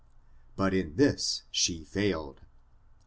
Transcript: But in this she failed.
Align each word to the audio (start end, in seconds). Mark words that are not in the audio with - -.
But 0.55 0.73
in 0.73 0.95
this 0.95 1.43
she 1.51 1.83
failed. 1.83 2.41